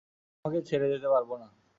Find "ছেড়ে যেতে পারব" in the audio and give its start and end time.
0.61-1.29